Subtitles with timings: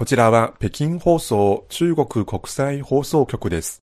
[0.00, 3.82] こちらは北京放送中国国際放送局です。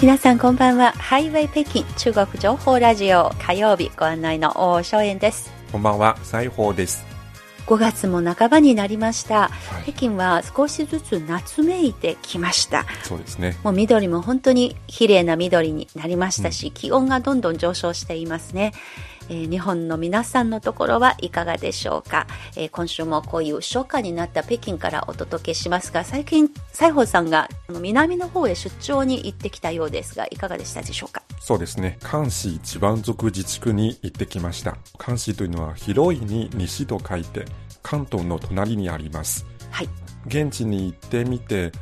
[0.00, 0.90] 皆さんこんばんは。
[0.90, 5.52] ハイウェイ北京中国情報ラジオ火曜日ご案内の大正円です。
[5.70, 7.06] こんばんは、西宝です。
[7.66, 9.50] 5月も半ばになりました。
[9.50, 12.86] はい北京は少しずつ夏めいてきました。
[13.04, 13.56] そうですね。
[13.62, 18.72] もう緑も本当に綺麗な緑になりましたし、気温がどんどん上昇していますね。
[19.32, 27.48] えー日本の皆さんのところはいかがでしょうか、えー今週もこういう初夏になった北京からお届けしますが最近西宝さんが
[27.80, 31.22] 南の方へ出張に行ってきたようですがいかがでしたでしょうか？
[31.40, 31.98] そうですね。
[32.02, 34.76] 関西地盤族自治区に行ってきました。
[34.98, 37.46] 関西というのは広いに西と書いて、
[37.82, 39.46] 関東の隣にあります。
[39.70, 39.88] はい
[40.26, 41.72] 現地に行ってみて、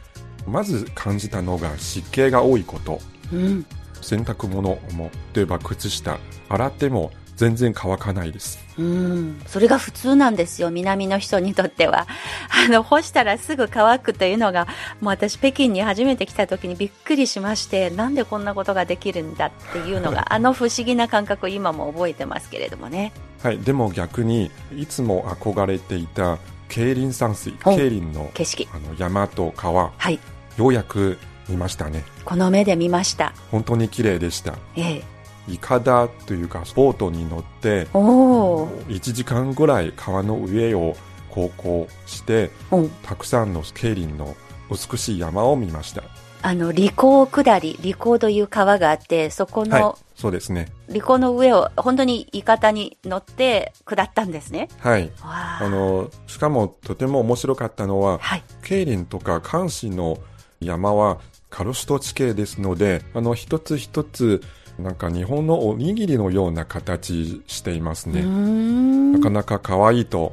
[0.47, 3.01] まず感じたのが湿気が多いこと。
[3.33, 3.67] うん
[4.01, 8.59] 洗濯物も、例えば靴下、洗っても全然乾かないです。
[8.77, 12.07] うん、それが普通なんですよ、南の人にとっては。
[12.67, 14.67] あの、干したらすぐ乾くというのが、
[15.01, 23.13] もう私北京に初めて来た時にびっくりしまして、なんでこんなことができるんだっていうのが、あの不思議な感覚を今も覚えてますけれどもね。
[23.43, 23.59] はい。
[23.59, 26.37] でも逆に、いつも憧れていた
[26.69, 28.69] 競輪山水、競輪の景色。
[28.75, 30.19] あの山と川、はい。
[30.59, 31.17] ようやく
[31.49, 32.05] 見ましたね。
[32.27, 33.33] この目で見ました。
[33.51, 34.59] 本当に綺麗でした。
[34.77, 35.10] ええ。
[35.49, 38.87] イカダというか、ボートに乗って、おー。
[38.89, 40.97] 1時間ぐらい川の上を
[41.31, 42.91] 航行して、うん。
[43.03, 44.37] たくさんの競輪の
[44.71, 46.03] 美しい山を見ました。
[46.43, 49.99] あの、利口下り、利口という川があって、そこはいの、。
[50.17, 50.69] そうですね。
[50.89, 54.69] 利口の上を本当にイカダに乗って下ったんですね。
[54.79, 55.11] はい。
[55.23, 58.45] あの、しかもとても面白かったのは、はい。
[58.63, 60.19] 競輪とか関西の
[60.61, 64.43] 山はカルスト地形ですので、あの、一つ一つ、
[64.83, 68.23] なんか日本のおにぎりのような形していますね。
[68.23, 70.33] んなかなか可愛いと。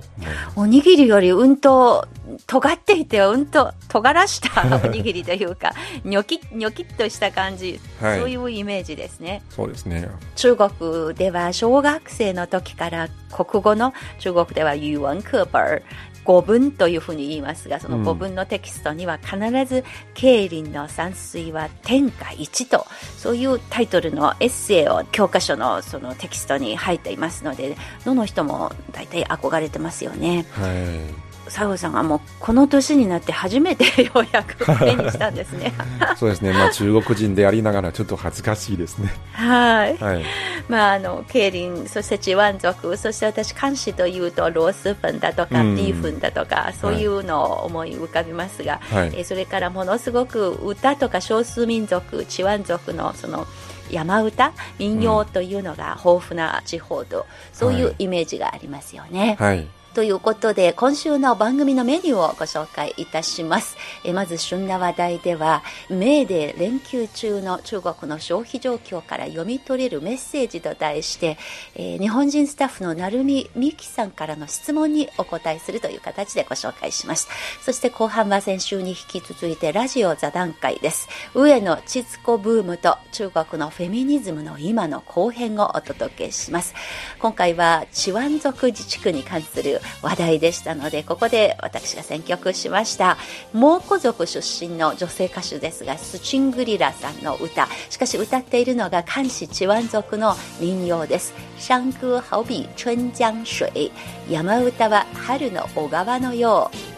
[0.56, 2.08] おにぎりよりうんと
[2.46, 5.74] 尖っていてうんと尖らした おにぎりというか
[6.04, 10.10] ニョキッニョキッとした感じ、はいそういうイメージですねそうですね。
[10.36, 15.82] 中国では小学生の時から国語の中国では語文課本
[16.28, 22.86] 語文というふうに言いますがその語文のテキストには必ず「競輪の山水は天下一」と
[23.18, 30.46] そういうタイトルのエッセイを教科書のそのテキストに入っていますのでどの人も大体憧れてますよね。
[30.52, 31.27] はい。
[31.50, 35.74] 佐藤さんはもうこの年になって初めてようやく目にしたんですね。
[36.18, 36.54] そうですね。
[36.54, 39.14] まあ中国人でありながらちょっと恥ずかしいですね。
[39.34, 39.98] はい。
[39.98, 40.24] はい。
[40.68, 53.46] まあ、あの、競輪、そしてチワン族、そして私、監視というと、ロース粉だとか、うんビーフンだとか、そういうのを思い浮かびますが、はいえーそれからものすごく歌とか少数民族、チワン族のその、
[53.92, 59.36] 山歌民謡というのが豊富な地方と、そういうイメージがありますよね。
[59.40, 59.68] はい。
[59.98, 63.76] ということで、今週の番組のメニューをご紹介いたします。
[64.04, 71.40] えまず、旬な話題では、メーデー連休中の中国の消費状況から読み取れるメッセージと題して、
[71.74, 77.28] えー日本人スタッフの成海美希さんからの質問にお答えするという形でご紹介します。
[77.64, 81.10] そして後半は先週に引き続いてラジオ座談会です。
[81.34, 86.76] 上野千鶴子ブームと中国のフェミニズムの今の後編をお届けします。
[87.18, 93.18] 今回はチワン族自治区に関する話題でしたので、ここで私が選曲しました。
[93.54, 97.68] 蒙古族出身の女性歌手ですが、スチングリラさんの歌。
[97.90, 101.34] しかし歌っているのが漢詩チワン族の民謡です。
[101.60, 103.92] 山歌好比春江水。
[104.30, 106.97] 山歌は春の小川のよう。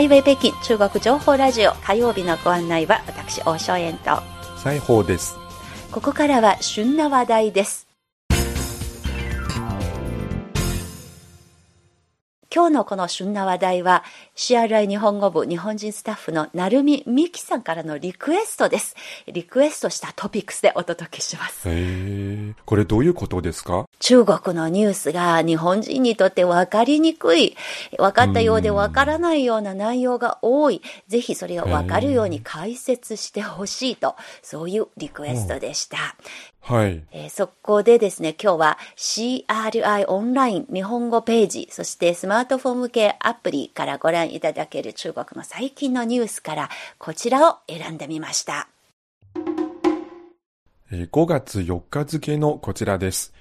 [0.00, 4.22] ハイウェイ北京中国情報ラジオ火曜日のご案内は私大正円と
[4.56, 5.36] 西宝です。
[5.92, 7.89] ここからは旬な話題です
[12.52, 14.02] 今日のこの旬な話題は
[14.34, 18.96] CRI 日本語部日本人スタッフの成海美希さんからのリクエストです。
[19.28, 21.68] リクエストしたトピックスでお届けします。
[21.68, 22.54] へえ。
[22.66, 23.86] これどういうことですか？
[24.00, 27.56] 中国のニュースが日本人にとって分かりにくい、
[27.96, 36.16] 分かったようで分からないような内容が多い、ぜひそれが分かるように解説してほしいと、そういうリクエストでした。
[36.60, 37.02] はい。
[37.12, 48.68] えー、そこでですね、今日は CRI オンライン日本語ページ、そしてスマートフォン向けアプリからご覧いただける中国の最近のニュースからこちらを選んでみました。
[50.90, 53.32] 5月4日付のこちらです。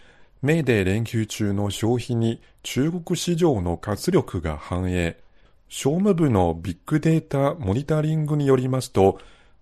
[0.41, 5.17] メーデー連休中の消費に中国市場の活力が反映。
[5.67, 9.19] 商務部のビッグデータモニタリングによりますと、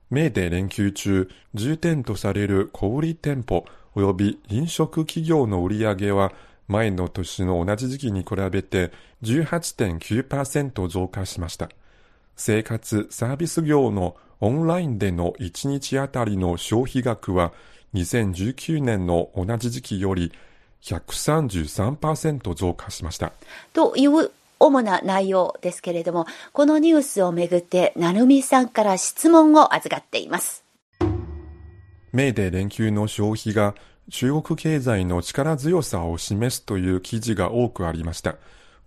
[0.09, 3.65] メーデー連休中、重点とされる小売店舗
[3.95, 6.31] 及び飲食企業の売上は
[6.67, 8.91] 前の年の同じ時期に比べて
[9.23, 11.69] 18.9%増加しました。
[12.35, 17.51] 生活サービス業のオンラインでの1日あたりの消費額は
[17.95, 20.31] 2019年の同じ時期より
[20.83, 23.33] 133%増加しました。
[23.73, 30.63] という主な内容ですけれども、このニュースをめぐって、なるみさんから質問を預かっています。
[32.11, 33.75] メーデー連休の消費が
[34.09, 38.37] 中国経済の力強さを示すという記事が多くありました。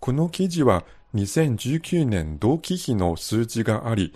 [0.00, 0.84] この記事は
[1.14, 4.14] 2019年同期比の数字があり、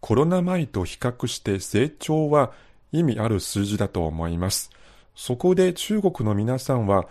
[0.00, 2.52] コロナ前と比較して成長は
[2.92, 4.70] 意味ある数字だと思います。
[5.14, 7.06] そこで中国の皆さんは、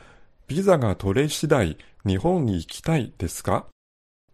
[0.48, 3.65] ビザが取れ次第日本に行きたいですか？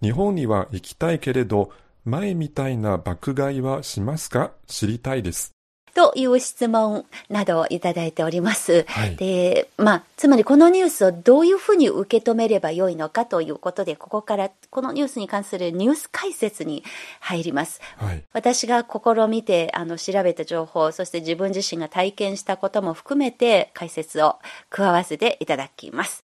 [0.02, 1.72] 日本には行きたいけれど、
[2.06, 4.52] 前みたいな爆買いはしますか？
[4.68, 5.52] 知りたいです。
[5.94, 8.86] という質問などをいただいております。
[8.88, 16.86] はい、で、まあ、つまりこのニュースをどういうふうに受け止めればよいのかということで、ここからこのニュースに関するニュース解説に
[17.20, 17.82] 入ります。
[17.98, 24.40] はい、私が試みてあの調べた情報、そして自分自身が体験したことも含めて解説を
[24.70, 26.24] 加わせていただきます。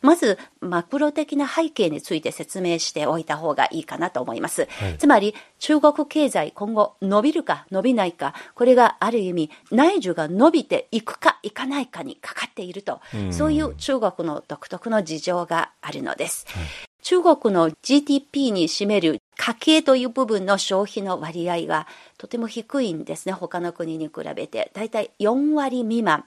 [0.00, 4.66] まず、マクロ的な背景について説明しておいた方がいいかなと思います。
[4.70, 16.46] はい、つまり、中国経済今後伸びるか伸びないか、これがある意味、内需が伸びていくかいかないかにかかっていると、うそういう中国の独特の事情があるのです。
[16.48, 21.86] はい中国の GDP に占める家計という部分の消費の割合が
[22.18, 23.32] とても低いんですね。
[23.32, 24.70] 他の国に比べて。
[24.74, 26.24] だいたい4割未満。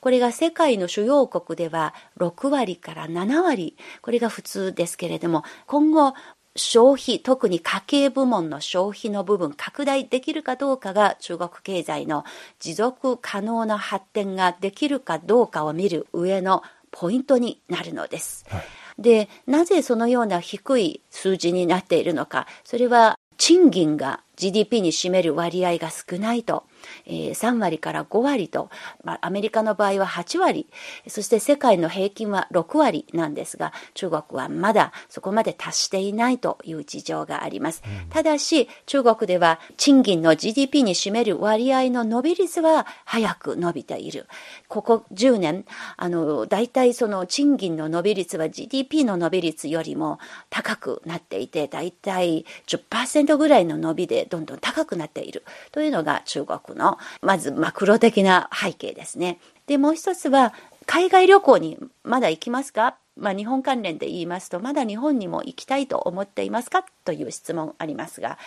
[0.00, 3.76] これが世界の主要国では6割から7割。
[4.02, 6.14] これが普通ですけれども、今後
[6.56, 12.24] 消費、特に家計部門の消費の部分、拡大できるかどうかが中国経済の
[12.58, 18.44] 持続可能な発展ができるかどうかを見る上のポイントになるのです。
[18.48, 26.64] はいで、なぜそのような低い数字になっているのか、それは賃金が GDP に占める割合が少ないと、
[27.06, 28.70] えー、3割から5割と、
[29.04, 30.66] まあ、アメリカの場合は8割、
[31.08, 37.82] そして世界の平均は6割なんですが、中国はまだそこまで達していないという事情があります。
[37.86, 44.26] うん、ただし、中国では賃金の GDP に占める割合の伸び率は早く伸びている。
[44.68, 45.64] ここ10年、
[45.96, 50.18] あの、大体その賃金の伸び率は GDP の伸び率よりも
[50.50, 59.38] 高くなっていて、大体10%ぐらいの伸びでどんどん高くなっているというのが中国のまずマクロ的な背景ですね。
[59.66, 60.54] で、もう一つは
[60.86, 62.96] 海外旅行にまだ行きますか？
[63.16, 66.84] まあ、日本関連で言いますと、まだ日本にも行きたいと思っていますか？
[67.04, 68.38] という質問ありますが、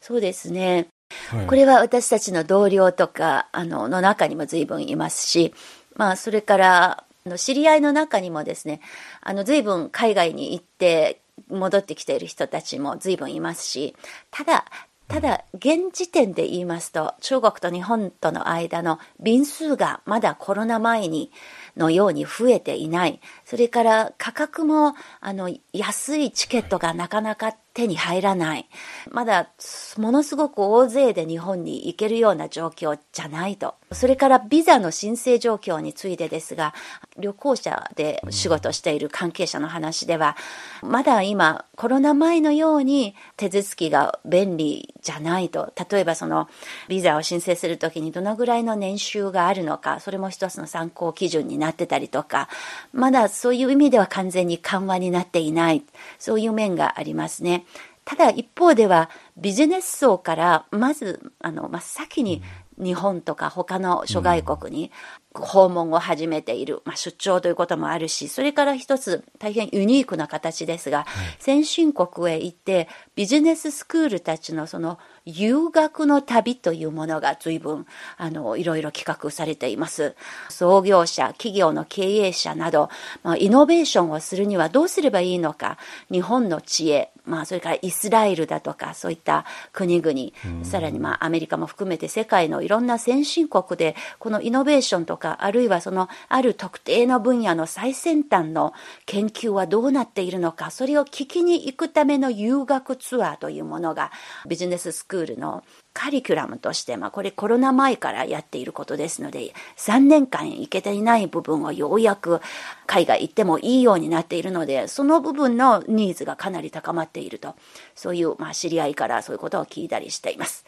[0.00, 0.86] そうですね。
[1.28, 5.52] はい、これは私たちの同僚とか、あの、の中にも随分いますし、
[5.96, 8.80] まあ、それから、あの、知り合いの中にもですね、
[9.20, 11.20] あの、随分海外に行って
[11.50, 13.94] 戻ってきている人たちも随分いますし、
[14.30, 14.64] ただ、
[15.08, 21.30] ただ、現時点で言いますと、中国と日本との間の便数がまだコロナ前に
[21.76, 23.20] のように増えていない。
[23.44, 28.68] それから価格も、あの、安いチケットがなかなか手に入らない。
[29.10, 29.48] まだ、
[29.96, 33.74] ものすごく大勢で日本に行けるような状況じゃないと。
[33.92, 36.74] それからビザの申請状況についてですが、
[37.18, 40.36] 旅行者で仕事している関係者の話では、
[40.82, 45.72] まだ今、コロナ前のように手続きが便利じゃないと。
[45.90, 46.48] 例えばその、
[46.88, 52.48] ビザを申請するときにどのぐらいの年収があるのか、それも一つの参考基準になってたりとか、
[52.92, 55.82] まだそういう意味では完全に緩和になっていない。
[56.18, 57.64] そういう面がありますね。
[58.04, 62.42] ただ一方ではビジネス層からまずあの真っ先に
[62.82, 64.90] 日本とか他の諸外国に
[65.34, 71.06] 訪問を始めている、まあ、出張ということもあるし、それから一つ大変ユニークな形ですが、
[71.38, 77.86] 先進国へ行ってビジネススクールたちのその留学の旅というものが随分、
[78.16, 80.16] あの、いろいろ企画されています。
[80.50, 82.90] 創業者、企業の経営者など、
[83.22, 85.78] まあ、イノベーションをするにはどうすればいいのか、
[86.10, 98.72] 日本の知恵、まあ、それからイスラエルだとか、そういった国々、さらにまあ、アメリカも含めて世界のいろんな先進国で、このイノベーションとか、あるいはその、ある特定の分野の最先端の
[99.06, 104.10] 研究はどうなっているのか、それを聞きに行くための留学ツアーというものが、
[104.48, 105.62] ビジネススクールの
[105.92, 112.40] カリキュラムとして、まあ、これコロナ前からやっていることですので、3年間行けていない部分をようやく
[112.86, 117.54] 海外行ってもいいようになっているので、その部分のニーズがかなり高まっていると、
[117.94, 120.64] そういう、まあ、知り合いからそういうことを聞いたりしています。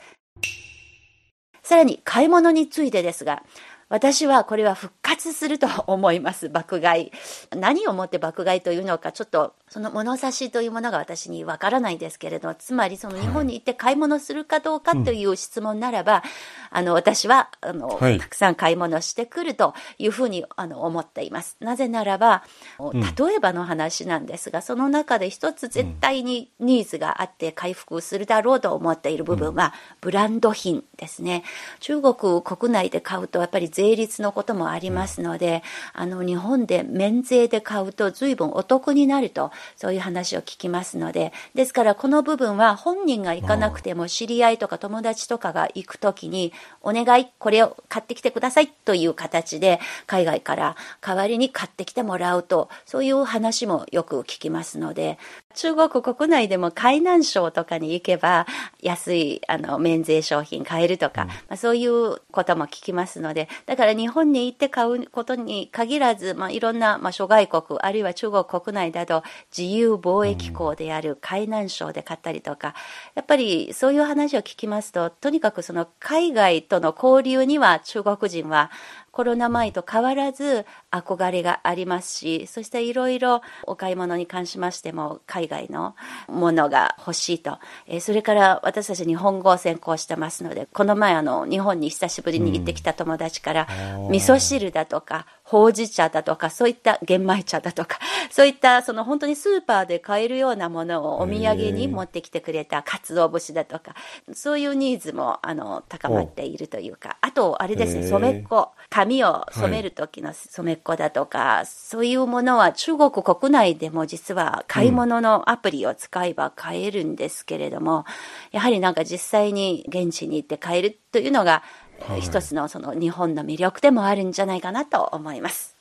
[1.62, 3.42] さらに、買い物についてですが、
[3.88, 7.12] 私はこれは復活すると思います、爆買い。
[7.54, 21.58] 何をもって爆買いというのか、ちょっとその物差しというものが私にわからないですけれど、つまりその日本に行って買い物するかどうかという質問ならば、はいうん、あの、私は、あの、はい、たくさん買い物してくるというふうに、あの、思っています。
[21.60, 22.42] なぜならば、
[22.78, 31.44] 例えばの話なんですが、その中で一つ絶対にニーズがあって回復するだろうと思っている部分は、ブランド品ですね。
[31.80, 55.18] 中国国内で買うと、やっぱり税率のこともありますので、あの、日本で免税で買うと随分お得になるとそういう話を聞きますので、ですからこの部分は本人が行かなくても知り合いとか友達とかが行くときに、お願い、これを買ってきてくださいという形で海外から代わりに買ってきてもらうと、そういう話もよく聞きますので、
[55.54, 58.46] 中国国内でも海南省とかに行けば
[58.82, 69.22] 安いあの免税商品買えるとか、まあ、そういうことも聞きますので、だから日本に行って買買うことに限らず、まあ、いろんな、まあ、諸外国、あるいは中国国内など
[69.56, 72.74] 自由貿易港である海南省で買ったりとか、
[73.14, 78.70] やっぱりそういう話を聞きますと、とにかくその海外との交流には中国人は
[79.14, 85.94] コロナ前と変わらず憧れがありますし、そしていろいろお買い物に関しましても海外の
[86.26, 87.58] ものが欲しいと。
[87.86, 93.68] えー、それから私たち日本語を専攻してますので、この前あの日本に久しぶりに行ってきた友達から、
[94.00, 97.98] うん、味噌汁だとかほうじ茶だとか、そういった玄米茶だとか、
[98.32, 103.94] そういったその本当にスーパーで買えるようなものをお土産に持ってきてくれた鰹節だとか、
[104.32, 118.04] そういうニーズもあの高まっているというか、あとあれですね、染めっ子、髪を染める時の染めっ子だとか、はい、そういうものは中国国内でも実は買い物のアプリを使えば買えるんですけれども、うん、
[118.52, 121.62] やはりなんか実際に現地に行って買えるというのが
[122.00, 125.74] はい、一つのその日本の魅力でもあるんじゃないかなと思います。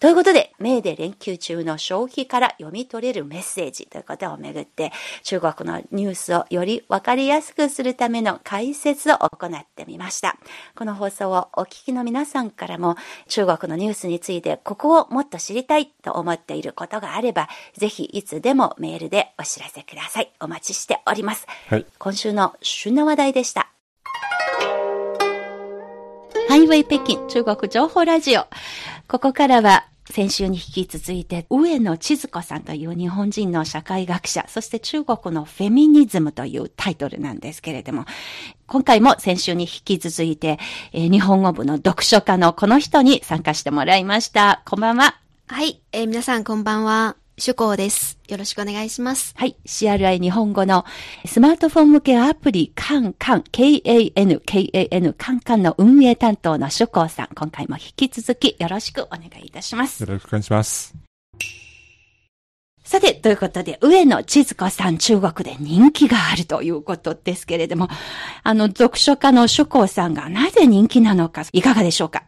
[0.00, 4.92] ということで、メーデー連休中の消費から読み取れるメッセージということをめぐって、
[5.24, 10.38] 中国のニュースをよりわかりやすくするための解説を行ってみました。
[10.74, 12.96] この放送をお聞きの皆さんからも、
[13.28, 20.32] 中国のニュースについてここをもっと知りたいと思っていることがあれば、ぜひいつでもメールでお知らせください。
[20.40, 21.46] お待ちしております。
[21.68, 23.69] はい、今週の旬な話題でした。
[26.60, 28.46] イウェイ北京中国情報ラジオ。
[29.08, 38.04] ここからは先週に引き続いて、上野千鶴子さんという日本人の社会学者、そして中国のフェミニズムというタイトルなんですけれども、
[38.66, 40.58] 今回も先週に引き続いて、
[40.92, 44.62] えー、日本語部の読書家のこの人に参加してもらいました。
[44.66, 45.18] こんばんは。
[45.46, 47.16] はい、えー、皆さんこんばんは。
[47.40, 48.18] 主講です。
[48.28, 49.32] よろしくお願いします。
[49.36, 49.56] はい。
[49.66, 50.84] CRI 日本語の
[51.24, 60.02] スマートフォン向けアプリカンカン、K-A-N、K-A-N、カンカンの運営担当の主講さん、今回も引き続きよろしくお願いいたします。
[60.02, 60.94] よろしくお願いします。
[62.84, 67.88] さて、ということで、上野千鶴子さん、中国で人気があるということですけれども、
[68.42, 72.24] あの、読書家の主講さんがなぜ人気なのか、いかがでしょうか？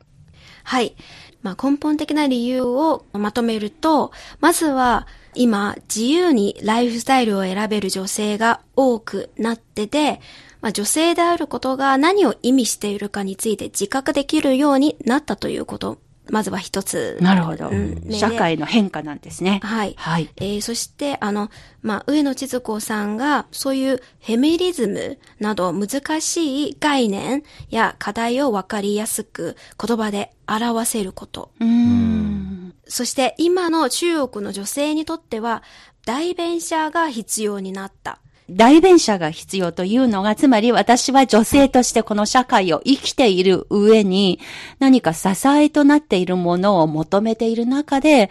[0.62, 0.95] はい。
[1.43, 10.21] まあ、根本的な理由をまとめると、まずは今自由にライフスタイルを選べる女性が多くなってて、
[10.61, 15.99] まあ、女性であることが何を意味しているかについて自覚できるようになったということ。
[16.33, 17.19] まずは一つ。
[17.21, 19.61] なるほど、うん、社会の変化なんですね。
[19.62, 19.95] はい。
[19.99, 20.31] はい。
[20.37, 21.51] えー、そして、あの、
[21.83, 31.51] まあ、上野千鶴子さんが、そういうフェミリズムなど難しい概念や課題をわかりやすく言葉で表せること。
[31.61, 32.75] うん。
[32.89, 35.62] そして、今の中国の女性にとっては、
[36.07, 38.21] 代弁者が必要になった。
[38.55, 44.41] 代弁者が必要というのが、つまり私は女性としてこの社会を生きている上に、
[44.79, 48.31] 何か支えとなっているものを求めている中で、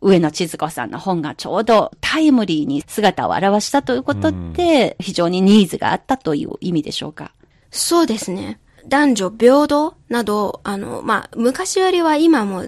[0.00, 7.32] 上野千鶴子さんの本がちょうどタイムリーに姿を現したということって、非常にニーズがあったという意味でしょうか？
[7.70, 8.58] そうですね。
[8.86, 12.66] 男女平等など、あの、まあ、昔よりは今も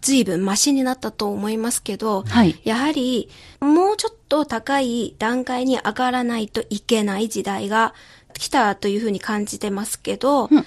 [0.00, 2.60] 随分マシになったと思いますけど、はい。
[2.64, 3.28] やはり
[3.60, 7.94] もうちょっと高い段階に上がらないといけない時代が
[8.32, 10.64] 来たというふうに感じてますけど、うん。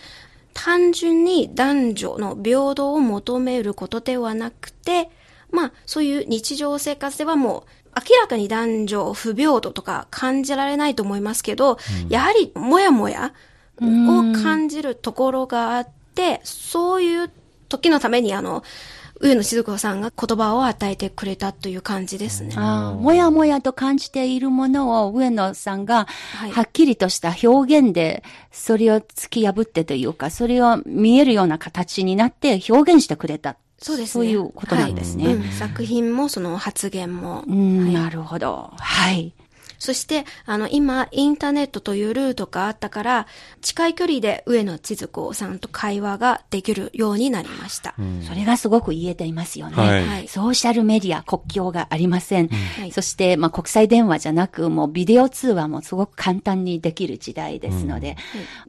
[0.53, 5.09] 単純に男女の平等を求めることではなくて、
[5.49, 11.77] まあ、そういう日常生活ではもう、明らかに男女不平等とか感じられないと思いますけど、
[12.09, 13.33] やはりもやもや
[13.81, 17.31] を感じるところがあって、そういう
[17.69, 18.63] 時のためにあの、
[19.19, 22.53] 上野千鶴子さんが言葉を与えてくれたという感じですね。
[22.57, 26.07] ああ、もやもやと感じているものを上野さんが、
[26.51, 33.55] はっきりとした表現で、それを突き破ってというか、それを見えるような形になって表現してくれた。
[33.77, 34.11] そうですね。
[34.11, 35.25] そういうことなんですね。
[35.25, 37.43] はいうん作品もその発言も。
[37.47, 38.73] うん、はいなるほど。
[38.77, 39.33] はい。
[39.83, 43.27] そして、あの、今、インターネットというルートがあったから、
[43.61, 47.93] 近い距離で上野千鶴子さんと会話ができるようになりました。
[48.25, 49.75] それがすごく言えていますよね。
[49.75, 50.07] はい。
[50.07, 50.27] はい。
[50.29, 52.47] ソーシャルメディア、国境がありません。
[52.47, 52.91] はい。
[52.93, 58.15] そして、まあ、国際電話じゃなく、もうビデオ通話もすごく簡単にできる時代ですので、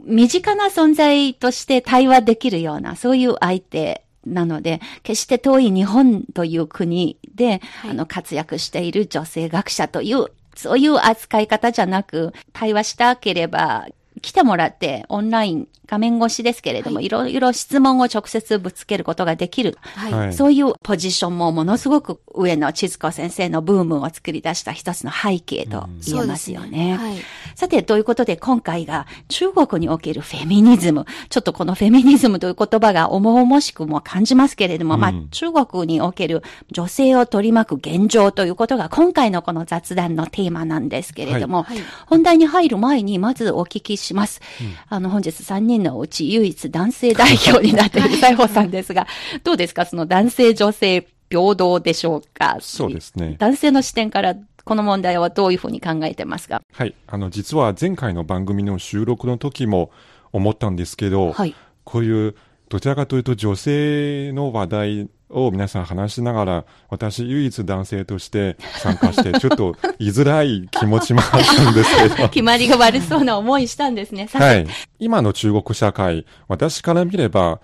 [0.05, 7.91] 身近な存在として対話できるような、そういう相手なので、決して遠い日本という国で、はい。
[7.91, 13.87] あの、活躍している女性学者という、そういう扱い方じゃなく、対話したければ、
[14.25, 19.77] 来てもらって、オンライン、画面越しですけれども、、はいろいろ質問を直接ぶつけることができる。
[19.83, 20.13] はい。
[20.13, 26.93] はいそういうポジションもものすごく上野千鶴子先生のブームを作り出した一つの背景と言えますよそうね。
[26.93, 27.17] ですはい。
[27.55, 31.05] さて、ということで今回が中国におけるフェミニズム。
[31.29, 44.41] ちょっとこのフェミニズムという言葉が重々しくも感じますけれども、まあうん中国における女性を取り巻く現状ということが今回のこの雑談のテーマなんですけれども、はいはい本題に入る前にまずお聞きします。
[44.89, 49.07] あの本日3人のうち唯一男性代表になっている西郷さんですが、
[49.45, 49.85] どうですか？
[49.85, 52.59] その男性女性平等でしょうか？
[52.61, 53.37] そうですね。
[53.39, 56.63] 男性の視点からこの問題はどういうふうに考えてますか？
[56.73, 56.95] はい。
[57.07, 59.91] あの、実は前回の番組の収録の時も
[60.33, 61.55] 思ったんですけど、はい。
[61.85, 62.35] こういう、
[62.71, 74.29] どちらかというと女性の話題を皆さん話しながら、私唯一男性として参加して、ちょっと言いづらい気持ちもあったんですけど、 決まりが悪そうな思いしたんですね。
[74.33, 74.67] はい。
[74.99, 77.61] 今の中国社会、私から見れば、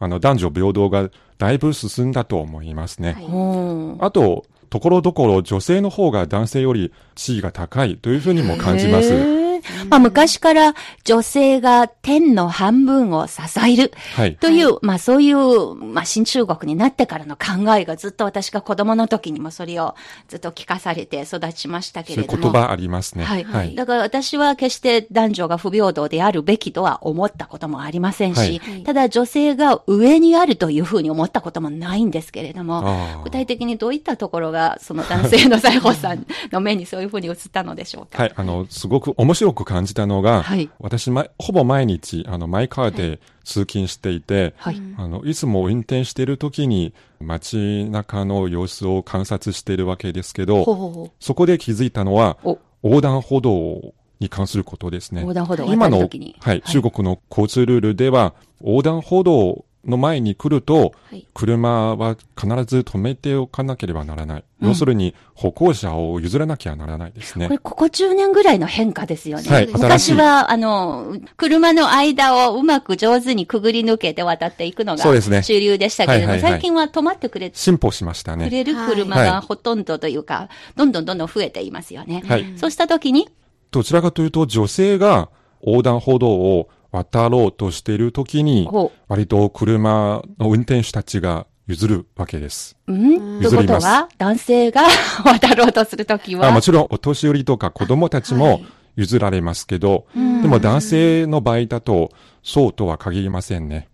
[0.00, 3.12] あの、男女平等がだいぶ進んだと思いますね。
[3.12, 9.43] はいうんあと、ところどころ女性の方が男性より地位が高いというふうにも感じます。
[9.88, 10.74] まあ昔から
[11.04, 14.36] 女性が天の半分を支えるはい。
[14.36, 19.94] という、まあそういう、まあ新中国になってからの考えがずっと私が子供の時にもそれを
[20.28, 22.38] ずっと聞かされて育ちましたけれども。
[22.38, 23.24] う言葉ありますね。
[23.24, 23.44] はい。
[23.44, 23.74] はい。
[23.74, 38.22] だから私は決して男女が不平等であるべきとは思ったこともありませんし、はいはいただ女性が上にあるというふうに思ったこともないんですけれども、具体的にどういったところがその男性の西郷さんの目にそういうふうに映ったのでしょうか？
[38.22, 38.32] はい。
[38.36, 44.80] あの、すごく面白く感じたのが、はい私、ま、ほぼ毎日、あの、マイカーで通勤していて、はい。
[44.96, 52.38] あの、いつも運転している時に街中の様子を観察しているわけですけど、ほうほうほそこで気づいたのは、
[52.82, 55.20] 横断歩道に関することですね。
[55.20, 55.98] 横断歩道を今の。
[55.98, 64.44] はい、中国の交通ルールでは、横断歩道の前に来ると、はい車は必ず止めておかなければならない。
[64.60, 67.52] 要するに、歩行者を譲らなきゃならないですねこ。
[67.52, 69.48] れ、ここ10年ぐらいの変化ですよね。
[69.48, 75.02] はい昔は、あの、車の間をうまく上手にくぐり抜けて渡っていくのが
[75.42, 78.46] 主流でしたけれども、はいはいはい最近は止まってくれ進歩しましたね。
[78.46, 82.22] くれる車はいがほとんどというか、どんどんどんどん増えていますよね。
[82.26, 82.54] はい。
[82.56, 83.28] そうしたときに、
[83.70, 85.30] どちらかというと、女性が
[85.66, 92.76] 横断歩道を渡ろうとしているときに、ほ割と車の運転手たちが譲るわけです。
[92.86, 92.96] う、ん？
[92.96, 94.82] という譲りますことは、男性が
[95.24, 98.60] 渡ろうとするときは、あもちろん、お年寄りとか子供たちはも
[98.96, 102.12] い譲られますけど、んでも男性の場合だと、
[102.44, 103.88] そうとは限りませんね。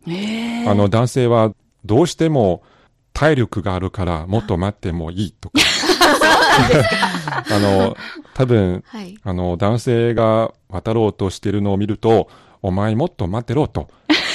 [0.68, 1.54] あの、男性は
[1.86, 2.62] どうしても
[3.14, 5.58] 体力があるからもっと待ってもいいとか。
[7.50, 7.96] あの、
[8.34, 9.16] 多分、はい。
[9.22, 12.28] あの、男性が渡ろうとしているのを見ると、
[12.62, 13.88] お前もっと待ってろと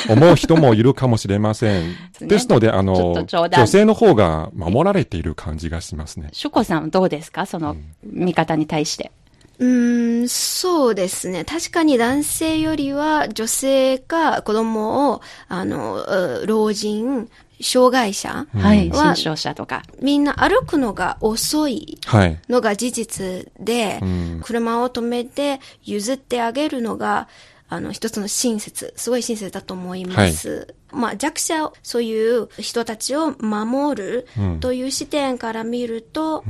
[0.10, 1.90] 思う人もいるかもしれません。
[2.22, 6.30] ねですので、あの女性の方が守られている感じがしますね。
[6.32, 7.46] シュコさんどうですか？
[7.46, 9.12] その見方に対して。
[9.58, 11.46] うーん、そうですね。
[11.46, 17.30] 確かに男性よりは女性が子供を、あの、う老人、
[17.62, 18.90] 障害者はい。
[18.90, 19.84] は新傷者とか。
[20.02, 22.38] みんな歩くのが遅いはい。
[22.50, 27.30] のが事実で、うん車を止めて譲ってあげるのが、
[27.67, 30.75] あの、一つの親切、すごい親切だと思います。
[30.91, 36.43] まあ、弱者、そういう人たちを守るうんという視点から見ると、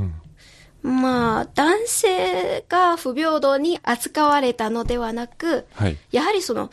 [0.81, 5.97] まあ、男性が不平等に扱われたのではなく、はい。
[6.11, 6.69] やはりその、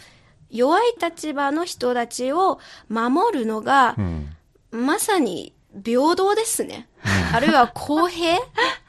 [0.50, 4.36] 弱い立場の人たちを守るのがう、ん。
[4.70, 6.88] まさに平等ですね。
[7.32, 8.38] あるいは公平？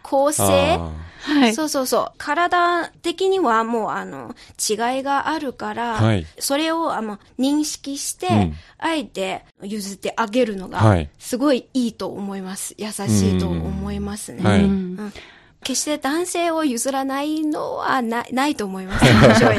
[0.02, 0.44] 公正？
[0.74, 0.92] あ
[1.24, 1.54] はい。
[1.54, 2.12] そうそうそう。
[2.18, 12.76] 体的にはもうあの、違いがあるから、はいそれをあの認識して、うんあえて譲ってあげるのがはい、すごいいいと思います。
[12.78, 14.44] 優しいと思いますね。
[14.44, 15.14] はいうん
[15.64, 19.06] 決して男性を譲らないのはなないと思います。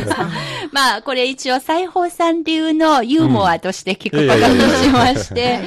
[0.73, 5.61] まあ、これ一応、裁縫さん流のユーモアとして聞くことにしまして、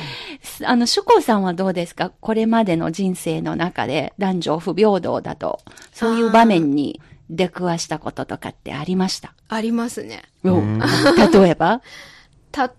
[0.63, 2.11] あの、主公さんはどうですか？
[2.21, 5.59] これまでの人生の中で男女不平等だと、
[5.93, 9.33] そういう場面に出くわしたこととかってありました？
[9.49, 10.23] ありますね。
[10.43, 11.81] うん例えば？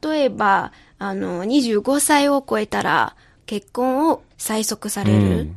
[0.03, 3.15] 例えば、あの、25歳を超えたら、
[3.47, 5.19] 結婚を催促さうれる。
[5.45, 5.57] ん。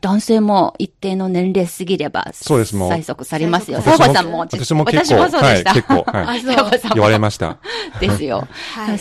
[0.00, 3.82] 男性も一定の年齢過ぎれば、そうですもう催促されますよ。
[3.82, 5.70] サボさんも、私も結構私もそうでした。
[5.70, 6.54] はい結構はい あ、そう。
[6.54, 7.58] サボさんも言われました。
[8.00, 8.48] ですよ。
[8.74, 9.00] はい。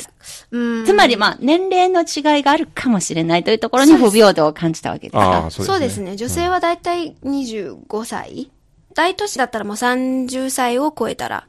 [0.52, 5.52] うんつまり、まあ、年齢の違いがあるかもしれないというところに不平等を感じたわけですあかあ、。
[5.52, 6.16] そうそうですね。
[6.18, 8.52] 女性はだいたい25歳、
[8.94, 11.48] 大都市だったらもう30歳を超えたら、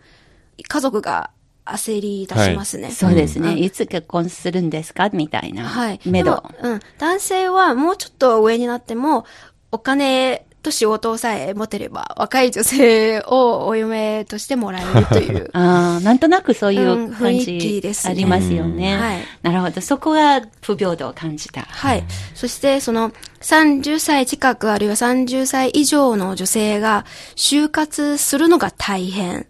[0.68, 1.30] 家族が
[1.66, 2.90] 焦り出しますね。
[2.90, 3.50] そうですね。
[3.50, 5.08] うんいつ結婚するんですか？
[5.12, 5.64] みたいな。
[5.64, 6.00] はい。
[6.06, 6.72] めどでも。
[6.72, 6.80] うん。
[6.98, 9.24] 男性はもうちょっと上になっても、
[9.72, 15.50] お金と仕事さえ持てれば、若い女性をお嫁としてもらえるという。
[15.54, 18.94] ああ、なんとなくそういううん感雰囲気じですねありますよね。
[18.94, 19.80] うんはいなるほど。
[19.80, 21.62] そこが不平等を感じた。
[21.62, 22.04] はい。
[22.34, 27.04] そして、その、30歳近くあるいは30歳以上の女性が
[27.36, 29.46] 就活するのが大変。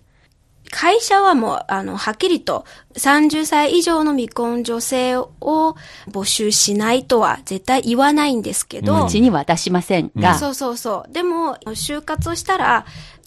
[0.70, 5.30] 会社はもう、あの、はっきりと30歳以上の未婚女性を
[6.08, 11.12] 募集しないとは絶対言わないんですけど、うちには出しませんが、そうそうそう。
[11.12, 12.86] でも、就活をしたら、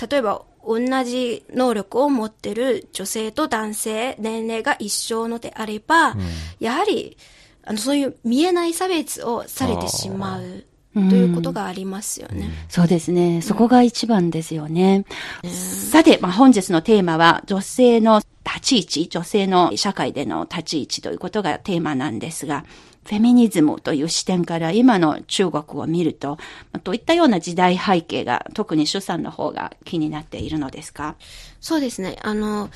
[0.10, 6.16] 例えば、同じ能力を持ってる女性と男性、年齢が一緒のであれば、
[6.60, 7.18] やはり、
[7.64, 10.66] あの、そういう見えない差別をされてしまう
[11.08, 12.50] ということがありますよね。
[12.68, 13.42] そうですね。
[13.42, 15.06] そこが一番ですよね。
[15.44, 22.66] さて、まあ、本日のテーマは、女性の立ち位置、女性の社会での立ち位置ということがテーマなんですが、
[23.06, 26.38] フェミニズムという視点から今の中国を見ると、
[26.72, 31.16] まあどういったような時代背景が特に主さんの方が気になっているのですか？
[31.60, 32.18] そうですね。
[32.22, 32.70] あの、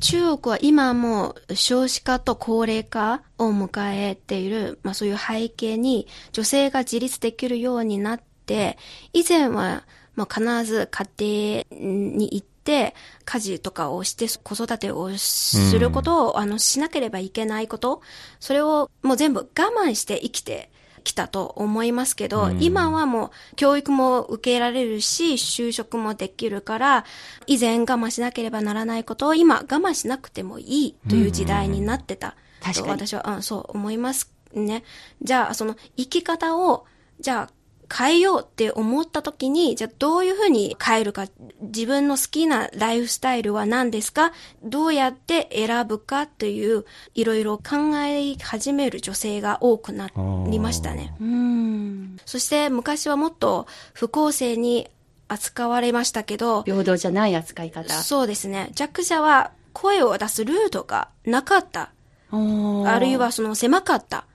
[0.00, 8.78] 中国は今もう少子化と高齢化を迎えている、まあそういう背景に女性が自立できるようになって、
[9.12, 18.02] 以前はもう必ず家庭に行って家事とかをして子育てをすることを、あのしなければいけないこと、
[18.40, 20.70] それをもう全部我慢して生きて
[21.08, 27.04] きたと思いますけど、今はもう教育も受けられるし、就職もできるから、
[27.46, 33.06] 以前我慢しなければならないことを今我慢しなくてもいいという時代になってたと確かに。
[33.06, 34.84] 私は、うん、そう思いますね。
[35.22, 36.86] じゃあ、その生き方を、
[37.20, 37.57] じゃあ、
[37.90, 41.26] 変えようって思った時に、じゃあどういうふうに変えるか、
[41.60, 44.32] 自分の好きなライフスタイルは何ですか？
[44.62, 50.10] どうやって選ぶかという、いろいろ考え始める女性が多くな
[50.50, 51.14] りましたね。
[51.20, 52.18] うん。
[52.26, 54.88] そして昔はもっと不公正に
[55.28, 57.88] 扱われましたけど、平等じゃない扱い方。
[57.94, 58.70] そうですね。
[58.74, 61.90] 弱者は声を出すルートがなかった。
[62.30, 64.26] あるいはその狭かった。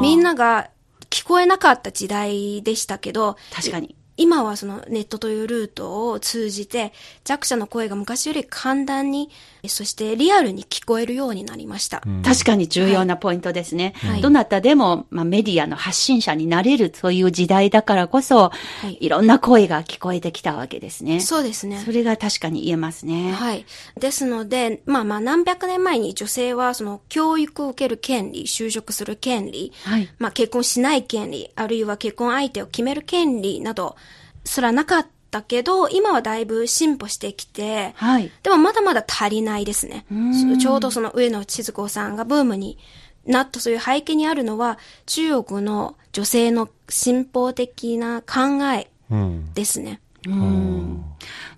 [0.00, 0.70] みんなが
[1.12, 3.94] 聞こえなかった時代でしたけど、確かに。
[4.22, 6.92] 今はそのネットというルートを通じて
[7.24, 9.30] 弱者の声が昔より簡単に、
[9.66, 12.02] そしてリアルに聞こえるようになりました。
[12.24, 13.94] 確かに重要なポイントですね。
[13.96, 18.52] はいどなたでも、まあ、メディアの発信者になれるそういう時代だからこそ、は
[18.84, 21.18] いい、ろんな声が聞こえてきたわけですね。
[21.18, 21.82] そうですね。
[21.84, 23.32] それが確かに言えますね。
[23.32, 23.66] はい。
[23.98, 33.96] ですので、まあまあ何百年前に女性はその教育を受ける権利、就職する権利、はいまあ結婚しない権利、あるいは結婚相手を決める権利など
[34.44, 38.30] すらなかったけど、今はだいぶ進歩してきて、はい。
[38.42, 40.58] でもまだまだ足りないですねん。
[40.58, 42.78] ちょうどその上野千鶴子さんがブームに
[43.26, 49.52] なったそういう背景にあるのは、中国の女性の進歩的な考えうん。
[49.54, 50.00] ですね。
[50.26, 51.04] うん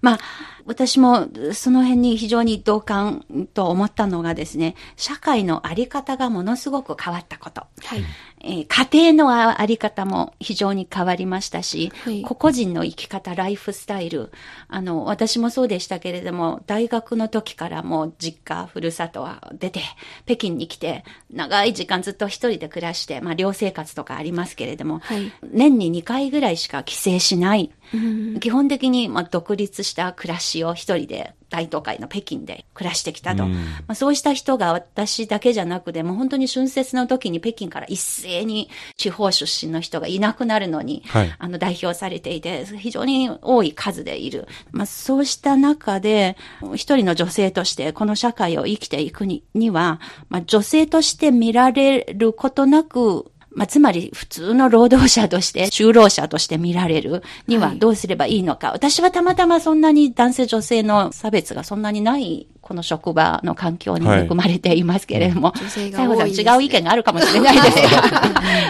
[0.01, 0.19] まあ、
[0.67, 7.63] 私もその辺に非常に同感と思ったのがですね、社会のあり方がものすごく変わったこと。
[7.83, 8.05] はい。
[8.45, 12.23] えー家庭のあり方も非常に変わりましたし、はい。
[12.23, 14.31] 個々人の生き方、ライフスタイル、
[14.69, 19.81] あの、私もそうでしたけれども、大学の時からもう実家、ふるさとは出て、
[20.27, 25.33] 北京に来て、長い時間ずっと一人で暮らして、まあ、寮生活とかありますけれども、はい。
[25.43, 27.71] 年に2回ぐらいしか帰省しない。
[27.93, 28.41] うん。
[28.41, 33.45] 基本的に、まあ、独立した暮らしを一人で大都会の北京で暮らしてきたと。
[33.45, 44.49] うんまあ、そうした人が私だけじゃなくて、もう本当に春節の時に北京から一斉に地方出身の人がいなくなるのに、はいあの代表されていて、非常に多い数でいる。
[44.73, 46.37] まあ、そうした中で、
[46.75, 57.79] 一人の女性としてこの社会を生きていくにには、まあ、女性として見られることなく、まあ、つまり普通の労働者として、 就労者として見られるにははい。
[57.79, 58.73] どうすればいいのか。
[58.73, 68.03] 私はたまたまそんなに男性女性の差別がそんなにない、この職場の環境に恵まれていますけれども、女性が最後さ違う意見があるかもしれないですが、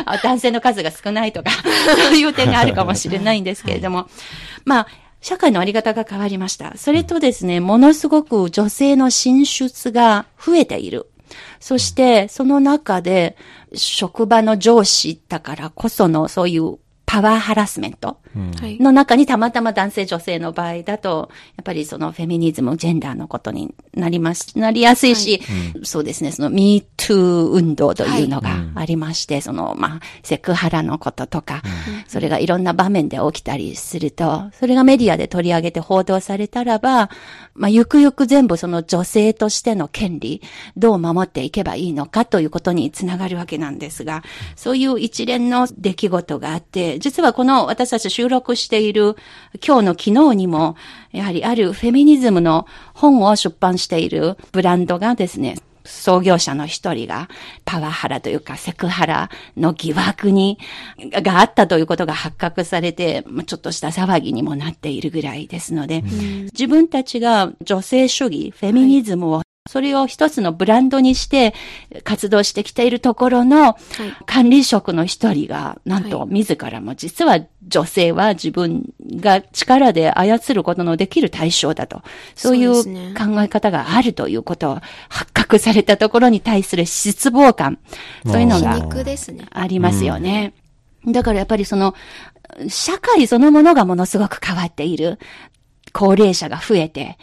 [0.06, 1.50] あ 男性の数が少ないとか、
[2.06, 4.08] そういう点があるかもしれないんですけれども、
[4.64, 4.86] まあ、
[5.20, 6.76] 社会のあり方が変わりました。
[6.76, 11.08] それとですね、ものすごく女性の進出が増えている。
[11.60, 13.36] そして、その中で、
[13.74, 18.18] 職場の上司だからこそのそういうパワーハラスメント。
[18.34, 25.40] の中にたまたま男性女性の場合だと、やっぱりそのフェミニズム、ジェンダーのことになります、なりやすいし、
[25.82, 31.62] そうですね、その MeToo 運動というのがありまして、その、まあ、セクハラのこととか、
[32.06, 37.10] それがいろんな場面で起きたりすると、それがメディアで取り上げて報道されたらば、
[37.54, 40.42] まあ、ゆくゆく全部その女性としての権利、
[40.76, 44.22] どう守っていけばいいのかということにつながるわけなんですが、
[44.56, 49.16] そういう一連の出来事があって、実はこの私たち収録している
[49.66, 50.76] 今日の昨日にも、
[51.12, 57.28] やはりあるフェミニズムの本を出版しているブランドがですね、創業者の一人が
[57.66, 60.58] パワハラというかセクハラの疑惑に、
[61.10, 71.54] があったということが発覚されて、まあちょっとした騒ぎにもなっているぐらいですので、自分たちが女性主義、フェミニズムを、それを一つのブランドにして
[72.02, 73.78] 活動してきているところの
[74.26, 82.02] 管理職の一人が、なんと自らも実は女性は自分が力で操ることのできる対象だと。
[82.34, 82.74] そういう
[83.14, 87.78] 考え方があるということを発覚されたところに対する失望感。
[88.26, 88.74] そういうの皮が。
[89.50, 90.52] ありますよね。
[91.06, 91.94] だからやっぱりその、
[92.68, 95.18] 社会そのものがものすごく変わっている。
[95.94, 97.16] 高齢者が増えて、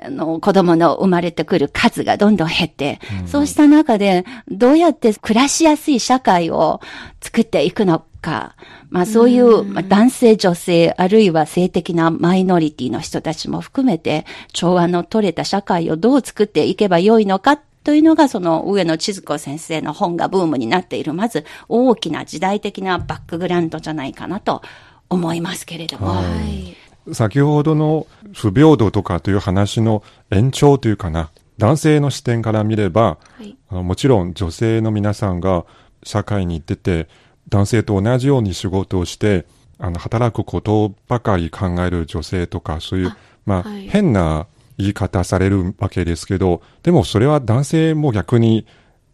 [0.00, 6.80] あの、子供の生まれてくる数がどんどん減って、そうした中で、どうやって暮らしやすい社会を
[7.22, 8.54] 作っていくのか、
[8.90, 24.60] まあそういう、まあ、男性、女性、あるいは性的なマイノリティの人たちも含めて、調和の取れた社会をどう作っていけばよいのかというのが、その上野千鶴子先生の本がブームになっている、まず大きな時代的なバックグラウンドじゃないかなと
[25.08, 26.08] 思いますけれども。
[26.08, 26.87] はいはい。
[27.12, 33.56] 先ほどの不平等とかという話の延長というかな、男性の視点から見れば、はい。
[33.70, 35.64] もちろん女性の皆さんが
[36.02, 37.08] 社会に出て、
[37.48, 39.46] 男性と同じように仕事をして、
[39.78, 43.12] あの、働くことばかり考える女性とか、そういう、
[43.46, 44.46] まあ、はい変な
[44.78, 48.64] 言い方されるわけですけど、でもそれは男性も逆に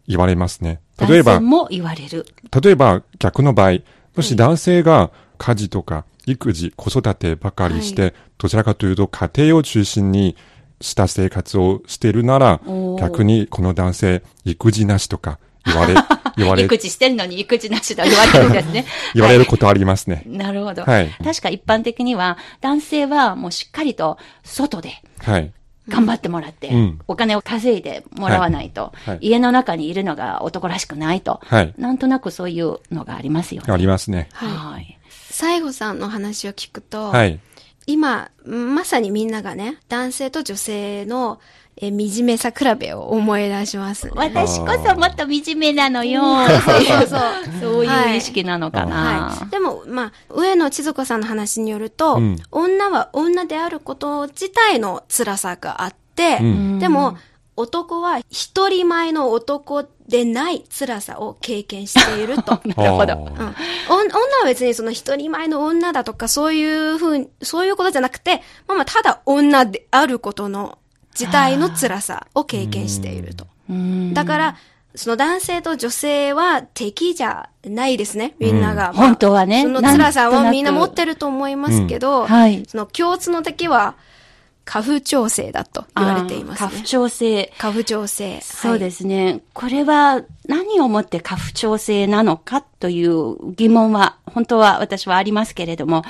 [0.07, 0.79] 言われますね。
[0.99, 2.25] 例えばも言われる。
[2.63, 3.79] 例えば逆の場合、
[4.15, 10.35] もし男性が家事とか育児、子育てばかりして、はどちらかというと家庭を中心に
[10.81, 12.59] した生活をしているなら
[12.99, 15.93] 逆にこの男性、育児なしとか言われ、
[16.37, 18.85] 言われ、育児してるのに育児なしと言われるんですね。
[19.15, 20.23] 言われることありますね。
[20.25, 20.83] なるほど。
[20.83, 25.51] はい確か一般的には、男性はもうしっかりと外ではい。
[25.87, 33.71] 頑張ってもらって、うんお金を稼いでもらわないと、はいはい家の中にいるのが男らしくないと、はいなんとなくそういうのがありますよね。
[33.71, 34.29] ありますね。
[34.33, 34.97] はい。
[35.43, 35.59] はい。
[35.59, 37.39] 西郷さんの話を聞くと、はい。
[37.87, 41.39] 今、まさにみんながね、男性と女性の
[41.77, 44.13] え惨めさ比べを思い出しますね。
[44.15, 46.21] 私こそもっと惨めなのよ。
[46.47, 47.19] そうそうそう。
[47.59, 48.95] そういう意識なのかな。
[48.95, 49.49] はい。
[49.49, 57.17] でも、まあ、上野千鶴子さんの話によると、うん女は女であること自体の辛さがあって、うんでも、
[57.57, 62.61] 男は一人前の男でない辛さを経験していると。
[62.77, 63.13] なるほど。
[63.13, 63.55] うん、
[63.89, 70.77] お女は別にその一人前の女だとかそういうふうに、そういうことじゃなくて、まあまあただ女であることの
[71.19, 73.47] 自体の辛さを経験していると。
[73.69, 74.55] うんだから、
[74.93, 78.89] その男性と女性は敵じゃないですね、みんなが。
[78.89, 82.63] うん本当はねその辛さとなくはみんな持ってると思いますけど、はい。
[82.67, 83.95] その共通の敵は、
[84.65, 86.87] 花粉調整だと言われていますねあー花粉。
[86.87, 87.53] 調整。
[87.57, 88.41] 花粉調整。。
[88.41, 89.41] そうですすね。
[89.53, 96.03] これは何をもって花粉調整なのかという疑問は、本当は私はありますけれども、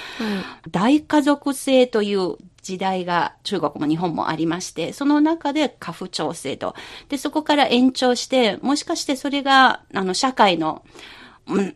[0.72, 6.76] 大家族制という時代が中国も日本もありまして、その中で花粉調整と。
[7.10, 11.25] で、そこから延長して、もしかしてそれが、あの、社会の、うん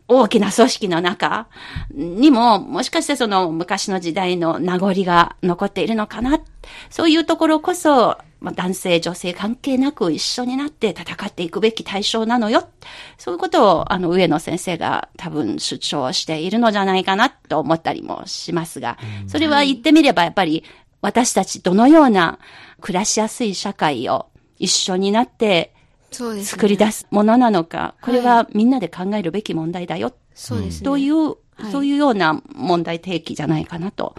[0.07, 1.47] 大きな組織の中
[1.91, 6.41] にも、もしかしてその昔の時代の名残が残っているのかな。
[6.89, 12.69] そういうところこそ、まあ、男性、女性関係なく一緒になって戦っていくべき対象なのよ。
[13.17, 20.63] そういうことを、あの、上野先生が多分主張しているのじゃないかなと思ったりもしますが、それは言ってみればやっぱり
[21.01, 22.39] 私たちどのような
[22.81, 24.27] 暮らしやすい社会を
[24.57, 25.73] 一緒になって。
[26.11, 30.13] 作り出すものなのか、これはみんなで考えるべき問題だよ。
[30.33, 30.85] そうですね。
[30.85, 31.35] という、はい
[31.71, 34.15] そういうような問題提起じゃないかなと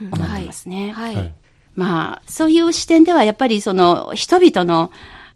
[0.00, 0.92] 思ってますね。
[0.92, 1.16] はい。
[1.16, 1.34] はい
[1.74, 4.92] まあ、そういう視点ではやっぱりその人々の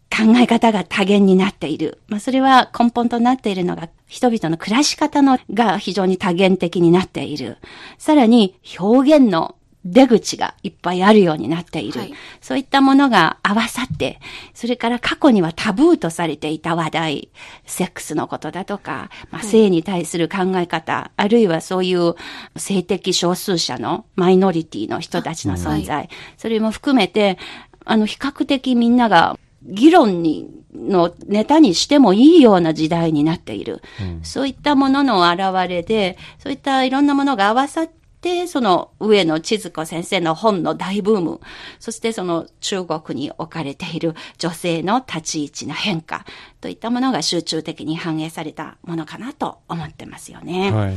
[0.09, 1.99] 考え方が多元になっている。
[2.07, 7.57] まあ、それは根本となっているのが人々の暮らし方のが非常に多元的になっている。
[7.97, 11.99] さらに表現の出口がいっぱいあるようになっている。
[11.99, 14.19] はいそういったものが合わさって、
[14.53, 17.29] それから過去にはタブーとされていた話題、
[17.65, 22.15] セックスのことだとか、まあ、性に対する考え方、あるいはそういう
[22.55, 27.37] 性的少数者のマイノリティの人たちの存在、それも含めて、
[27.85, 33.81] あの、比較的みんなが議論に、のネタにしてもいいような時代になっている。
[34.23, 37.98] そういったものの現れで、そういったいろんなものが合わさって、
[38.47, 41.39] その上野千鶴子先生の本の大ブーム、
[41.79, 46.25] そしてその中国に置かれている女性の立ち位置の変化
[46.59, 50.71] といったものが集中的に反映されたものかなと思ってますよね。
[50.71, 50.95] はい。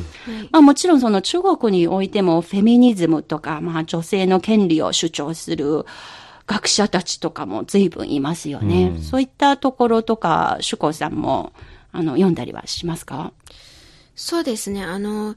[0.50, 5.86] まあもちろんその中国においてもフェミニズムとか、まあ女性の権利を主張する
[6.48, 8.98] 学者たちとかも随分いますよね。
[9.00, 11.52] そういったところとか、主子さんも、
[11.92, 13.32] あの、読んだりはしますか？
[14.16, 14.82] そうですね。
[14.82, 15.36] あの、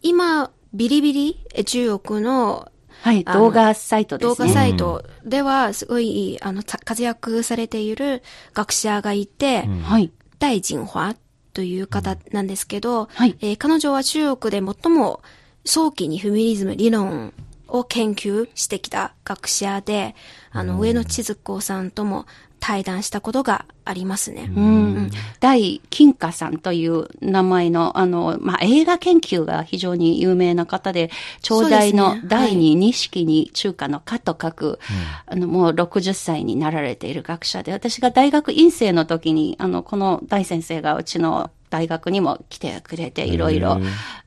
[0.00, 2.70] 今、ビリビリ、え中国の
[3.02, 4.36] はい、動画サイトですね。
[4.36, 5.04] 動画サイト。
[5.24, 10.10] では、すごい、あの、た活躍されている学者がいて、はい。
[10.38, 11.14] 大 jin 華
[11.52, 13.36] という方なんですけど、はい。
[13.40, 15.22] えー彼女は中国で最も
[15.64, 17.32] 早期にフェミニズム理論
[17.68, 20.14] を研究してきた学者で、
[20.50, 22.26] あの、上野千鶴子さんとも
[22.60, 24.50] 対談したことがありますね。
[24.54, 25.10] うん。
[25.40, 31.10] 大金華さんという名前の、あの、まあ、映画研究が非常に有名な方で、
[31.42, 34.80] 長大の第二錦に中華の華と書く、
[35.26, 43.78] あの、もう60歳になられている学者で、私が大学院生の時に、あの、この大先生がうちの大学にも来てくれて、いろいろ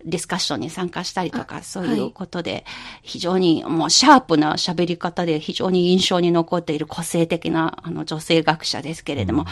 [0.05, 2.65] ディスカッションに参加したりとか、そういうことで、
[3.01, 9.45] 非常にもうシャープな喋り方で非常に印象に残っている個性的なあの女性学者ですけれども、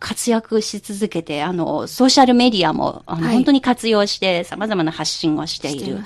[0.00, 3.34] 活躍し続けて、あの、ソーシャルメディアも、あの、はい。
[3.34, 5.98] 本当に活用して様々な発信をしている。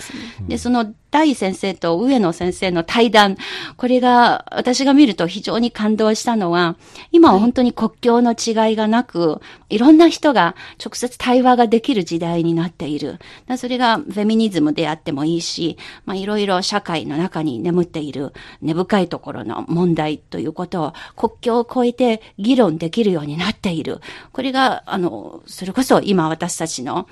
[0.48, 3.36] で、その大先生と上野先生の対談、
[3.76, 6.76] これが私が見ると非常に感動したのは、
[7.12, 13.18] 今は本当に国境の違いがなく、いろんな人が直接対話ができる時代になっている。
[13.56, 24.00] それがフェミニズムであってもいいし、まあいろいろ社会の中に眠っている根深いところの問題ということを国境を越えて議論できるようになっている。
[24.32, 27.08] これが、あの、それこそ今私たちの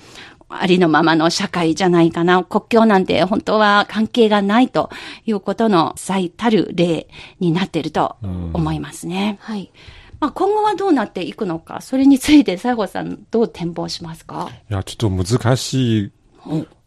[0.49, 2.45] ありのままの社会じゃないかな。
[2.45, 4.91] 国境なんて本当は関係がないと
[5.25, 7.09] いうことの最たる例
[7.41, 9.39] になっていると思いますね。
[9.41, 9.73] はい。
[10.21, 14.49] まあ、今後はどうなっていくのか、それについて西郷さんどう展望しますか？
[14.71, 16.13] いや、ちょっと難しい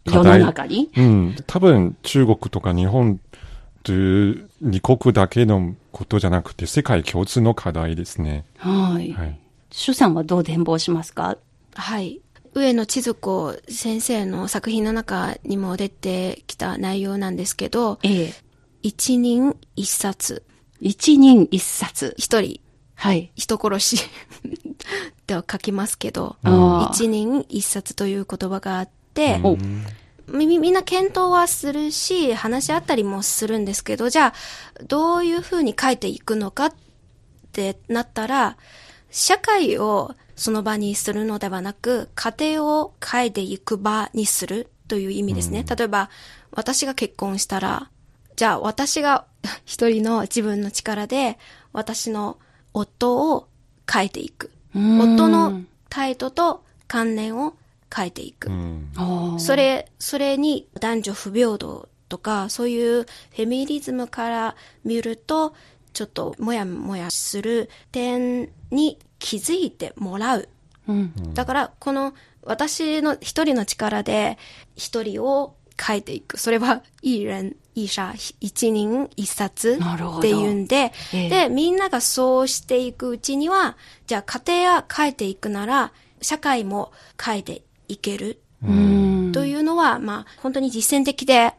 [0.05, 0.89] 世の中に？
[0.95, 1.35] うん。
[1.45, 3.19] 多分、中国とか日本
[3.83, 8.45] という二国だけのことじゃなくて、世界共通の課題ですね。
[8.57, 9.11] はい。
[9.13, 9.39] はい。
[9.71, 11.37] 主さんはどう展望しますか？
[11.75, 12.21] はい。
[12.55, 18.33] 上野千鶴子先生の作品の中にも出てきた内容なんですけど、ええ。
[18.81, 20.43] 一人一冊、
[20.81, 22.15] 一人一冊。
[22.17, 22.59] 一人
[22.99, 23.31] はい。
[23.35, 23.97] 人殺し。
[25.25, 26.35] では書きますけど、
[26.91, 29.57] 一人一冊という言葉があって、お。
[30.27, 36.73] みみみんな検討はするし、話し合ったりもするんですけど、じゃあ、どういうふうに書いていくのかっ
[37.53, 38.57] てなったら、
[39.09, 45.63] 社会をその場にするのではなく、家庭を変えていく場にするという意味ですね。
[45.63, 46.09] 例えば、
[46.51, 47.89] 私が結婚したら、
[48.35, 49.25] じゃあ私が
[49.63, 51.39] 一人の自分の力で、
[51.71, 52.39] 私の
[52.73, 53.47] 夫を
[53.91, 54.51] 変えていく。
[54.75, 57.55] うん夫の態度と観念を
[57.93, 58.49] 変えていく。
[59.39, 65.53] それ、それに男女不平等とか、そういうフェミニズムから見ると、
[65.93, 70.49] ちょっともやもやする点に気づいてもらう。
[70.87, 71.33] うん。
[71.33, 72.13] だから、この
[72.43, 74.37] 私の一人の力で
[74.75, 76.37] 一人を変えていく。
[76.37, 83.77] それは、一人、一社、一人一冊っていうんで、ええで、みんながそうしていくうちには、
[84.07, 88.41] じゃあ家庭が変えていくなら、社会も変えていける。
[88.63, 89.31] うん。
[89.33, 91.53] というのは、まあ、本当に実践的で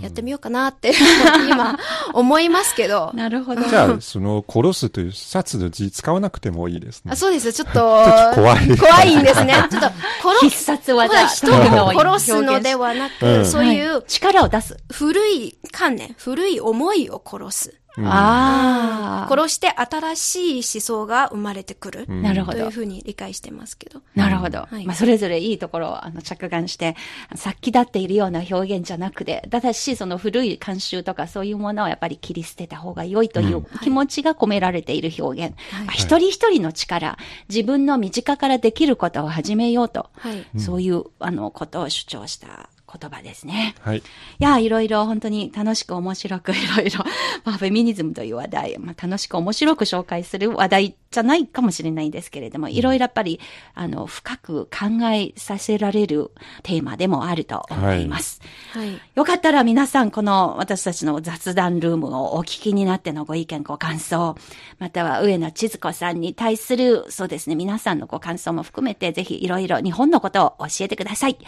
[0.00, 0.92] やってみようかなって、
[1.48, 1.78] 今、
[2.12, 3.12] 思いますけど。
[3.14, 3.62] なるほど。
[3.62, 7.12] じゃあ、その、殺すというシャツの字使わなくてもいいですね。
[7.12, 7.52] あそうです。
[7.52, 7.80] ちょっと、
[8.34, 9.54] 怖い怖いんですね。
[9.70, 9.86] ちょっと、
[10.22, 11.26] 殺必殺技。
[11.28, 11.52] 人
[11.84, 14.76] を殺すのではなく、うんそういう力を出す。
[14.92, 17.74] 古い観念、古い思いを殺す。
[17.96, 19.28] うんああ。
[19.28, 22.06] 殺して新しい思想が生まれてくる。
[22.08, 22.58] うんなるほど。
[22.58, 24.02] というふうに理解してますけど。
[24.14, 24.66] なるほど。
[24.70, 26.96] はいまあ、それぞれいいところをあの着眼して、
[27.34, 35.56] 先立っているような表現じゃなくて、ただし、その古い慣習とかそういうものをやっぱり切り捨てた方が良いという気持ちが込められている表現。
[35.70, 37.18] はいまあ一人一人の力、
[37.48, 40.60] 自分の身近からできることを始めようと、はい。
[40.60, 42.68] そういう、あの、ことを主張した
[42.98, 43.74] 言葉ですね。
[43.80, 43.98] はい。
[43.98, 44.02] い
[44.38, 47.04] や、いろいろ本当に楽しく面白く、いろいろ、
[47.44, 53.40] まあ、フェミニズムという話題、まあ、楽しく面白く紹介する話題じゃないかもしれないんですけれども、いろいろやっぱり、
[53.74, 58.40] あの、深く考えさせられるテーマでもあると思います。
[58.72, 59.00] はい。
[59.14, 64.36] よかったら皆さん、この私たちの雑談ルームをお聞きになってのご意見、ご感想、
[64.78, 71.38] または上野千鶴子さんに対する、そうですね、皆さんのご感想も含めて、ぜひいろいろ日本のことを教えてください。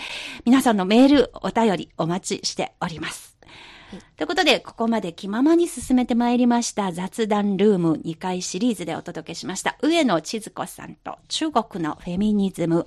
[0.44, 3.35] 皆さんのメール、お便りお待ちしております。
[4.16, 9.76] ということで、ここまで気ままに進めてまいりました雑談ルーム2回シリーズでお届けしました。
[9.82, 12.86] 上野千鶴子さんと中国のフェミニズム。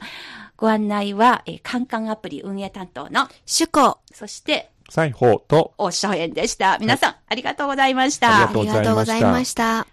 [0.57, 3.97] ご案内は、えーカンカンアプリ運営担当の、主語。
[4.11, 6.77] そして、裁縫と、お初演でした。
[6.79, 8.53] 皆さん、ありがとうございましたありが。
[8.53, 9.87] とうありがとうございました。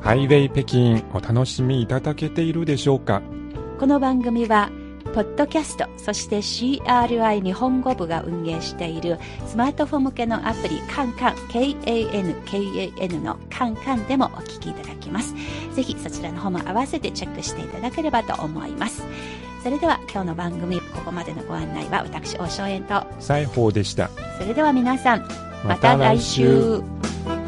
[0.00, 3.22] ハイウェイ北京お楽しみいただけているでしょうか？
[3.78, 4.70] この番組は、
[5.14, 15.34] ポッドキャスト、そして CRI 日本語部が運営しているスマートフォン向けのアプリカンカン、K-A-N-K-A-N のカンカンでもお聞きいただけます。
[15.74, 19.02] ぜひそちらの方も合わせてチェックしていただければと思います。
[19.62, 24.08] それでは今日の番組、ここまでのご案内は私、大正円と、裁縫でした。
[24.40, 27.41] それでは皆さん、ままた来週週